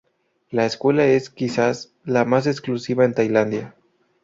La 0.49 0.65
escuela 0.65 1.05
es, 1.05 1.29
quizás, 1.29 1.93
la 2.05 2.25
más 2.25 2.47
exclusiva 2.47 3.05
en 3.05 3.13
Tailandia. 3.13 3.75